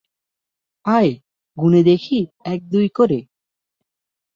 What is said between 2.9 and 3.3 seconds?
করে!